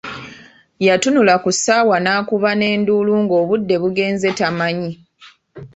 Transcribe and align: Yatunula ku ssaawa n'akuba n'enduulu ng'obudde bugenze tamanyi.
Yatunula 0.87 1.33
ku 1.43 1.49
ssaawa 1.55 1.97
n'akuba 2.01 2.51
n'enduulu 2.59 3.13
ng'obudde 3.23 3.75
bugenze 3.81 4.29
tamanyi. 4.39 4.91